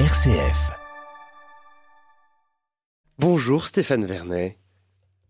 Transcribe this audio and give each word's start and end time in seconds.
RCF. 0.00 0.72
Bonjour 3.16 3.68
Stéphane 3.68 4.04
Vernet. 4.04 4.58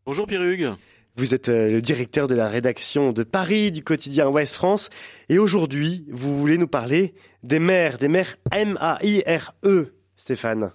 Bonjour 0.07 0.27
Pierrugue. 0.27 0.71
Vous 1.17 1.35
êtes 1.35 1.51
euh, 1.51 1.69
le 1.69 1.83
directeur 1.83 2.29
de 2.29 2.35
la 2.35 2.49
rédaction 2.49 3.13
de 3.13 3.25
Paris 3.25 3.73
du 3.73 3.85
quotidien 3.85 4.27
Ouest 4.31 4.55
France 4.55 4.89
et 5.29 5.39
aujourd'hui 5.39 6.07
vous 6.09 6.39
voulez 6.39 6.57
nous 6.57 6.67
parler 6.67 7.13
des 7.43 7.59
maires, 7.59 7.99
des 7.99 8.09
maires 8.09 8.37
M-A-I-R-E, 8.53 9.95
Stéphane. 10.17 10.73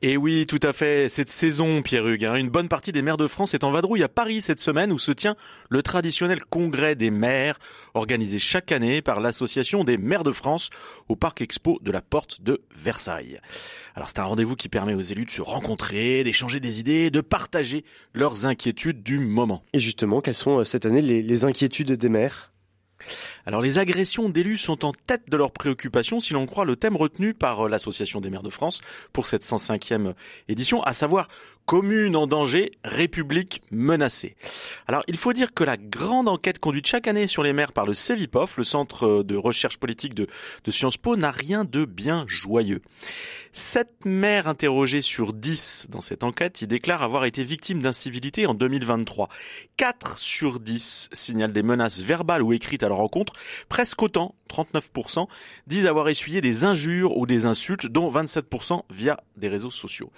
Et 0.00 0.16
oui, 0.16 0.46
tout 0.46 0.60
à 0.62 0.72
fait, 0.72 1.08
cette 1.08 1.32
saison, 1.32 1.82
Pierre 1.82 2.06
Hugues, 2.06 2.22
une 2.22 2.50
bonne 2.50 2.68
partie 2.68 2.92
des 2.92 3.02
maires 3.02 3.16
de 3.16 3.26
France 3.26 3.52
est 3.52 3.64
en 3.64 3.72
vadrouille 3.72 4.04
à 4.04 4.08
Paris 4.08 4.40
cette 4.40 4.60
semaine 4.60 4.92
où 4.92 4.98
se 4.98 5.10
tient 5.10 5.34
le 5.70 5.82
traditionnel 5.82 6.38
congrès 6.44 6.94
des 6.94 7.10
maires 7.10 7.58
organisé 7.94 8.38
chaque 8.38 8.70
année 8.70 9.02
par 9.02 9.18
l'association 9.18 9.82
des 9.82 9.98
maires 9.98 10.22
de 10.22 10.30
France 10.30 10.70
au 11.08 11.16
Parc 11.16 11.40
Expo 11.40 11.80
de 11.82 11.90
la 11.90 12.00
Porte 12.00 12.42
de 12.42 12.60
Versailles. 12.76 13.40
Alors 13.96 14.08
c'est 14.08 14.20
un 14.20 14.24
rendez-vous 14.24 14.54
qui 14.54 14.68
permet 14.68 14.94
aux 14.94 15.00
élus 15.00 15.24
de 15.24 15.32
se 15.32 15.42
rencontrer, 15.42 16.22
d'échanger 16.22 16.60
des 16.60 16.78
idées, 16.78 17.10
de 17.10 17.20
partager 17.20 17.84
leurs 18.14 18.46
inquiétudes 18.46 19.02
du 19.02 19.18
moment. 19.18 19.64
Et 19.72 19.80
justement, 19.80 20.20
quelles 20.20 20.36
sont 20.36 20.60
euh, 20.60 20.64
cette 20.64 20.86
année 20.86 21.02
les 21.02 21.44
inquiétudes 21.44 21.90
des 21.90 22.08
maires? 22.08 22.52
Alors 23.46 23.60
les 23.60 23.78
agressions 23.78 24.28
d'élus 24.28 24.56
sont 24.56 24.84
en 24.84 24.92
tête 24.92 25.28
de 25.28 25.36
leurs 25.36 25.52
préoccupations 25.52 26.20
si 26.20 26.32
l'on 26.32 26.46
croit 26.46 26.64
le 26.64 26.76
thème 26.76 26.96
retenu 26.96 27.34
par 27.34 27.66
euh, 27.66 27.68
l'Association 27.68 28.20
des 28.20 28.30
maires 28.30 28.42
de 28.42 28.50
France 28.50 28.80
pour 29.12 29.26
cette 29.26 29.42
105e 29.42 30.14
édition, 30.48 30.82
à 30.82 30.94
savoir 30.94 31.28
commune 31.68 32.16
en 32.16 32.26
danger, 32.26 32.72
république 32.82 33.60
menacée. 33.70 34.36
Alors 34.86 35.02
il 35.06 35.18
faut 35.18 35.34
dire 35.34 35.52
que 35.52 35.64
la 35.64 35.76
grande 35.76 36.26
enquête 36.26 36.58
conduite 36.58 36.86
chaque 36.86 37.06
année 37.06 37.26
sur 37.26 37.42
les 37.42 37.52
maires 37.52 37.72
par 37.72 37.84
le 37.84 37.92
CEVIPOF, 37.92 38.56
le 38.56 38.64
centre 38.64 39.06
euh, 39.06 39.22
de 39.22 39.36
recherche 39.36 39.76
politique 39.76 40.14
de, 40.14 40.26
Sciences 40.70 40.96
Po, 40.96 41.16
n'a 41.16 41.30
rien 41.30 41.64
de 41.64 41.84
bien 41.84 42.24
joyeux. 42.26 42.80
Sept 43.52 44.04
maires 44.04 44.46
interrogés 44.46 45.02
sur 45.02 45.32
10 45.32 45.88
dans 45.90 46.00
cette 46.00 46.24
enquête 46.24 46.62
y 46.62 46.66
déclarent 46.66 47.02
avoir 47.02 47.24
été 47.24 47.44
victimes 47.44 47.82
d'incivilité 47.82 48.46
en 48.46 48.54
2023. 48.54 49.28
4 49.76 50.18
sur 50.18 50.60
10 50.60 51.10
signalent 51.12 51.52
des 51.52 51.62
menaces 51.62 52.02
verbales 52.02 52.42
ou 52.42 52.52
écrites 52.52 52.82
à 52.82 52.87
leur 52.88 52.98
rencontre. 52.98 53.32
Presque 53.68 54.02
autant, 54.02 54.34
39%, 54.48 55.26
disent 55.66 55.86
avoir 55.86 56.08
essuyé 56.08 56.40
des 56.40 56.64
injures 56.64 57.16
ou 57.16 57.26
des 57.26 57.46
insultes, 57.46 57.86
dont 57.86 58.10
27% 58.10 58.82
via 58.90 59.18
des 59.36 59.48
réseaux 59.48 59.70
sociaux. 59.70 60.10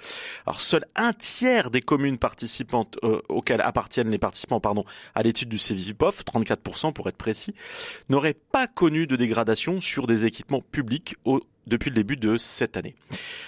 Alors 0.47 0.61
seul 0.61 0.85
un 0.97 1.13
tiers 1.13 1.71
des 1.71 1.81
communes 1.81 2.19
participantes 2.19 2.99
euh, 3.05 3.21
auxquelles 3.29 3.61
appartiennent 3.61 4.11
les 4.11 4.19
participants 4.19 4.61
pardon, 4.61 4.85
à 5.15 5.23
l'étude 5.23 5.49
du 5.49 5.59
CVPOF, 5.59 6.25
34% 6.25 6.93
pour 6.93 7.09
être 7.09 7.17
précis, 7.17 7.55
n'auraient 8.09 8.37
pas 8.53 8.67
connu 8.67 9.07
de 9.07 9.17
dégradation 9.17 9.81
sur 9.81 10.07
des 10.07 10.25
équipements 10.25 10.61
publics 10.61 11.17
au 11.25 11.41
depuis 11.71 11.89
le 11.89 11.95
début 11.95 12.17
de 12.17 12.37
cette 12.37 12.77
année. 12.77 12.95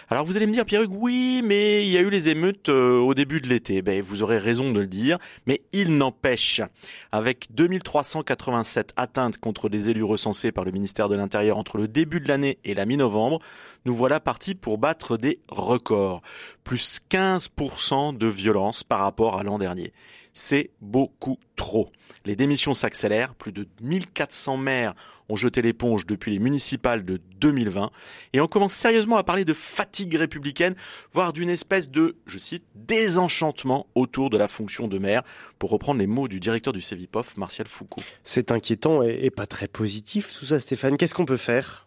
Alors 0.09 0.25
vous 0.25 0.37
allez 0.37 0.47
me 0.47 0.53
dire, 0.53 0.65
Pierre 0.65 0.83
oui, 0.91 1.43
mais 1.45 1.85
il 1.85 1.91
y 1.91 1.99
a 1.99 2.01
eu 2.01 2.09
les 2.09 2.29
émeutes 2.29 2.69
euh, 2.69 2.99
au 2.99 3.15
début 3.15 3.41
de 3.41 3.49
l'été. 3.49 3.83
Ben, 3.83 4.01
vous 4.01 4.23
aurez 4.23 4.39
raison 4.39 4.73
de 4.73 4.81
le 4.81 4.87
dire, 4.87 5.19
mais 5.47 5.61
il 5.73 5.97
n'empêche, 5.97 6.63
avec 7.11 7.49
2387 7.51 8.93
atteintes 8.97 9.39
contre 9.39 9.69
des 9.69 9.91
élus 9.91 10.05
recensés 10.05 10.53
par 10.53 10.65
le 10.65 10.71
ministère 10.71 11.09
de 11.09 11.17
l'Intérieur 11.17 11.59
entre 11.59 11.77
le 11.77 11.89
début 11.89 12.21
de 12.21 12.29
l'année 12.29 12.59
et 12.65 12.75
la 12.75 12.87
mi-novembre, 12.87 13.41
nous 13.85 13.95
voilà 13.95 14.21
partis 14.21 14.55
pour 14.55 14.79
battre 14.79 15.17
des 15.17 15.41
records. 15.49 16.23
Plus 16.65 17.01
15% 17.11 18.17
de 18.17 18.27
violence 18.27 18.85
par 18.85 19.01
rapport 19.01 19.39
à 19.39 19.43
l'an 19.43 19.59
dernier. 19.59 19.93
C'est 20.33 20.71
beaucoup 20.81 21.39
trop. 21.57 21.91
Les 22.25 22.37
démissions 22.37 22.75
s'accélèrent. 22.75 23.35
Plus 23.35 23.53
de 23.53 23.67
1400 23.81 24.57
maires 24.57 24.95
ont 25.29 25.37
jeté 25.37 25.63
l'éponge 25.63 26.07
depuis 26.07 26.31
les 26.31 26.39
municipales 26.39 27.05
de 27.05 27.19
2020. 27.41 27.91
Et 28.33 28.41
on 28.41 28.47
commence 28.47 28.73
sérieusement 28.73 29.17
à 29.17 29.25
parler 29.25 29.45
de 29.45 29.55
fatigue 29.55 30.15
républicaine, 30.15 30.75
voire 31.13 31.33
d'une 31.33 31.51
espèce 31.51 31.91
de, 31.91 32.17
je 32.27 32.39
cite, 32.39 32.65
désenchantement 32.75 33.87
autour 33.95 34.31
de 34.31 34.39
la 34.39 34.49
fonction 34.49 34.89
de 34.89 34.99
maire, 34.99 35.23
pour 35.59 35.71
reprendre 35.71 36.01
les 36.01 36.07
mots 36.07 36.29
du 36.29 36.41
directeur 36.41 36.73
du 36.73 36.81
CEVIPOF, 36.81 37.37
Martial 37.37 37.67
Foucault. 37.67 38.03
C'est 38.23 38.53
inquiétant 38.53 39.03
et, 39.03 39.31
pas 39.31 39.47
très 39.47 39.69
positif 39.69 40.39
tout 40.39 40.47
ça, 40.47 40.61
Stéphane. 40.61 40.97
Qu'est-ce 40.97 41.15
qu'on 41.15 41.27
peut 41.27 41.37
faire? 41.37 41.87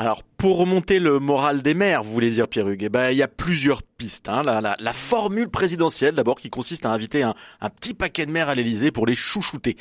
Alors, 0.00 0.22
pour 0.38 0.56
remonter 0.56 0.98
le 0.98 1.18
moral 1.18 1.60
des 1.60 1.74
maires, 1.74 2.02
vous 2.02 2.14
voulez 2.14 2.30
dire, 2.30 2.48
Pierre 2.48 2.66
Hugues, 2.66 2.84
eh 2.84 2.88
ben, 2.88 3.10
il 3.10 3.18
y 3.18 3.22
a 3.22 3.28
plusieurs 3.28 3.82
pistes. 3.82 4.30
Hein. 4.30 4.42
La, 4.42 4.62
la, 4.62 4.74
la, 4.80 4.92
formule 4.94 5.50
présidentielle, 5.50 6.14
d'abord, 6.14 6.36
qui 6.36 6.48
consiste 6.48 6.86
à 6.86 6.90
inviter 6.90 7.22
un, 7.22 7.34
petit 7.78 7.92
paquet 7.92 8.24
de 8.24 8.30
maires 8.30 8.48
à 8.48 8.54
l'Elysée 8.54 8.92
pour 8.92 9.04
les 9.04 9.14
chouchouter. 9.14 9.76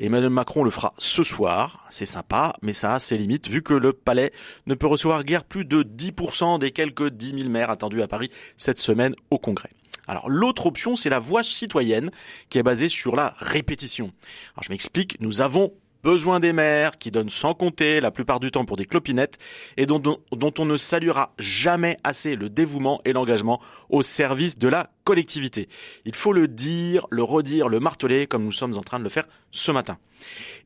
Emmanuel 0.00 0.30
Macron 0.30 0.64
le 0.64 0.72
fera 0.72 0.92
ce 0.98 1.22
soir. 1.22 1.86
C'est 1.88 2.04
sympa, 2.04 2.54
mais 2.62 2.72
ça 2.72 2.94
a 2.94 2.98
ses 2.98 3.16
limites, 3.16 3.48
vu 3.48 3.62
que 3.62 3.72
le 3.72 3.92
palais 3.92 4.32
ne 4.66 4.74
peut 4.74 4.88
recevoir 4.88 5.22
guère 5.22 5.44
plus 5.44 5.64
de 5.64 5.84
10% 5.84 6.58
des 6.58 6.72
quelques 6.72 7.08
10 7.08 7.38
000 7.42 7.48
maires 7.48 7.70
attendus 7.70 8.02
à 8.02 8.08
Paris 8.08 8.30
cette 8.56 8.80
semaine 8.80 9.14
au 9.30 9.38
Congrès. 9.38 9.70
Alors 10.08 10.28
l'autre 10.28 10.66
option, 10.66 10.96
c'est 10.96 11.10
la 11.10 11.20
voie 11.20 11.44
citoyenne 11.44 12.10
qui 12.48 12.58
est 12.58 12.64
basée 12.64 12.88
sur 12.88 13.14
la 13.14 13.36
répétition. 13.38 14.10
Alors 14.56 14.64
je 14.64 14.70
m'explique, 14.70 15.20
nous 15.20 15.42
avons 15.42 15.72
besoin 16.02 16.40
des 16.40 16.52
maires 16.52 16.98
qui 16.98 17.10
donnent 17.10 17.30
sans 17.30 17.54
compter 17.54 18.00
la 18.00 18.10
plupart 18.10 18.40
du 18.40 18.50
temps 18.50 18.64
pour 18.64 18.76
des 18.76 18.86
clopinettes 18.86 19.38
et 19.76 19.86
dont, 19.86 20.02
on 20.32 20.64
ne 20.64 20.76
saluera 20.76 21.32
jamais 21.38 21.98
assez 22.04 22.36
le 22.36 22.48
dévouement 22.48 23.00
et 23.04 23.12
l'engagement 23.12 23.60
au 23.88 24.02
service 24.02 24.58
de 24.58 24.68
la 24.68 24.90
collectivité. 25.04 25.68
Il 26.04 26.14
faut 26.14 26.32
le 26.32 26.48
dire, 26.48 27.06
le 27.10 27.22
redire, 27.22 27.68
le 27.68 27.80
marteler 27.80 28.26
comme 28.26 28.44
nous 28.44 28.52
sommes 28.52 28.76
en 28.76 28.82
train 28.82 28.98
de 28.98 29.04
le 29.04 29.10
faire 29.10 29.26
ce 29.50 29.72
matin. 29.72 29.98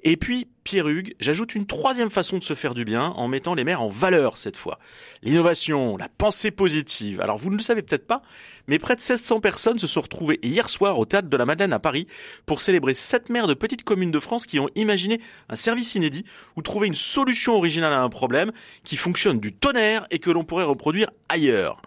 Et 0.03 0.17
puis, 0.17 0.49
Pierre 0.65 0.89
Hugues, 0.89 1.15
j'ajoute 1.21 1.55
une 1.55 1.67
troisième 1.67 2.11
façon 2.11 2.39
de 2.39 2.45
se 2.45 2.55
faire 2.55 2.75
du 2.75 2.85
bien 2.85 3.05
en 3.17 3.29
mettant 3.29 3.55
les 3.55 3.65
maires 3.65 3.83
en 3.83 3.89
valeur 3.89 4.37
cette 4.37 4.57
fois. 4.57 4.79
L'innovation, 5.23 5.97
la 5.97 6.09
pensée 6.09 6.51
positive. 6.51 7.21
Alors 7.21 7.39
vous 7.39 7.51
ne 7.51 7.57
le 7.57 7.63
savez 7.63 7.83
peut-être 7.83 8.07
pas, 8.07 8.23
mais 8.67 8.79
près 8.79 8.97
de 8.97 9.01
1600 9.01 9.41
personnes 9.41 9.79
se 9.79 9.87
sont 9.87 10.01
retrouvées 10.01 10.39
hier 10.43 10.69
soir 10.69 10.99
au 10.99 11.05
théâtre 11.05 11.29
de 11.29 11.37
la 11.37 11.47
Madeleine 11.47 11.73
à 11.73 11.79
Paris 11.79 12.07
pour 12.47 12.61
célébrer 12.61 12.95
sept 12.95 13.29
maires 13.29 13.47
de 13.47 13.55
petites 13.55 13.85
communes 13.85 14.11
de 14.11 14.21
France 14.21 14.47
qui 14.47 14.59
ont 14.59 14.69
imaginé 14.75 15.21
un 15.49 15.57
service 15.57 15.95
inédit 15.95 16.25
ou 16.57 16.63
trouvé 16.63 16.87
une 16.87 16.95
solution 16.95 17.55
originale 17.57 17.93
à 17.93 18.03
un 18.03 18.09
problème 18.09 18.53
qui 18.85 18.97
fonctionne 18.97 19.39
du 19.39 19.53
tonnerre 19.53 20.07
et 20.11 20.19
que 20.19 20.31
l'on 20.31 20.45
pourrait 20.45 20.65
reproduire 20.65 21.11
ailleurs 21.29 21.81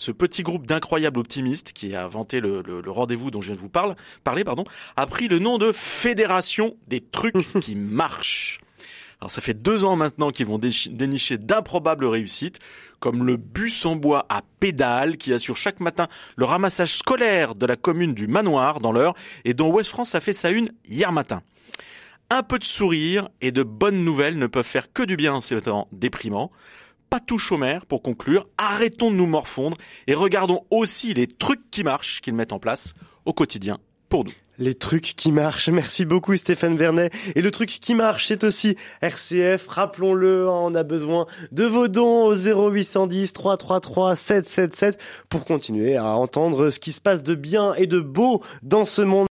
ce 0.00 0.12
petit 0.12 0.42
groupe 0.42 0.66
d'incroyables 0.66 1.20
optimistes 1.20 1.74
qui 1.74 1.94
a 1.94 2.02
inventé 2.02 2.40
le, 2.40 2.62
le, 2.66 2.80
le 2.80 2.90
rendez-vous 2.90 3.30
dont 3.30 3.42
je 3.42 3.48
viens 3.48 3.56
de 3.56 3.60
vous 3.60 3.68
parle, 3.68 3.96
parler, 4.24 4.44
pardon, 4.44 4.64
a 4.96 5.06
pris 5.06 5.28
le 5.28 5.38
nom 5.38 5.58
de 5.58 5.72
Fédération 5.72 6.74
des 6.88 7.02
trucs 7.02 7.34
qui 7.60 7.76
marchent. 7.76 8.60
Alors 9.20 9.30
ça 9.30 9.42
fait 9.42 9.52
deux 9.52 9.84
ans 9.84 9.96
maintenant 9.96 10.30
qu'ils 10.30 10.46
vont 10.46 10.58
dénicher 10.58 11.36
d'improbables 11.36 12.06
réussites, 12.06 12.60
comme 12.98 13.26
le 13.26 13.36
bus 13.36 13.84
en 13.84 13.94
bois 13.94 14.24
à 14.30 14.40
pédales 14.58 15.18
qui 15.18 15.34
assure 15.34 15.58
chaque 15.58 15.80
matin 15.80 16.08
le 16.36 16.46
ramassage 16.46 16.94
scolaire 16.94 17.54
de 17.54 17.66
la 17.66 17.76
commune 17.76 18.14
du 18.14 18.26
Manoir 18.26 18.80
dans 18.80 18.92
l'heure 18.92 19.12
et 19.44 19.52
dont 19.52 19.70
Ouest 19.70 19.90
France 19.90 20.14
a 20.14 20.22
fait 20.22 20.32
sa 20.32 20.48
une 20.48 20.70
hier 20.88 21.12
matin. 21.12 21.42
Un 22.30 22.42
peu 22.42 22.58
de 22.58 22.64
sourire 22.64 23.28
et 23.42 23.52
de 23.52 23.62
bonnes 23.62 24.02
nouvelles 24.02 24.38
ne 24.38 24.46
peuvent 24.46 24.64
faire 24.64 24.90
que 24.90 25.02
du 25.02 25.16
bien 25.16 25.34
en 25.34 25.42
ces 25.42 25.60
temps 25.60 25.88
déprimants 25.92 26.50
pas 27.10 27.20
tout 27.20 27.38
chômeur 27.38 27.84
pour 27.86 28.02
conclure. 28.02 28.46
Arrêtons 28.56 29.10
de 29.10 29.16
nous 29.16 29.26
morfondre 29.26 29.76
et 30.06 30.14
regardons 30.14 30.64
aussi 30.70 31.12
les 31.12 31.26
trucs 31.26 31.70
qui 31.70 31.82
marchent 31.82 32.20
qu'ils 32.20 32.34
mettent 32.34 32.52
en 32.52 32.60
place 32.60 32.94
au 33.24 33.32
quotidien 33.32 33.78
pour 34.08 34.24
nous. 34.24 34.32
Les 34.58 34.74
trucs 34.74 35.14
qui 35.16 35.32
marchent. 35.32 35.70
Merci 35.70 36.04
beaucoup 36.04 36.36
Stéphane 36.36 36.76
Vernet. 36.76 37.10
Et 37.34 37.40
le 37.40 37.50
truc 37.50 37.70
qui 37.70 37.94
marche, 37.94 38.26
c'est 38.26 38.44
aussi 38.44 38.76
RCF. 39.00 39.66
Rappelons-le, 39.68 40.46
on 40.46 40.74
a 40.74 40.82
besoin 40.82 41.24
de 41.50 41.64
vos 41.64 41.88
dons 41.88 42.26
au 42.26 42.34
0810 42.34 43.32
333 43.32 44.14
777 44.14 45.00
pour 45.30 45.46
continuer 45.46 45.96
à 45.96 46.08
entendre 46.08 46.68
ce 46.68 46.78
qui 46.78 46.92
se 46.92 47.00
passe 47.00 47.22
de 47.22 47.34
bien 47.34 47.72
et 47.74 47.86
de 47.86 48.00
beau 48.00 48.42
dans 48.62 48.84
ce 48.84 49.00
monde. 49.00 49.28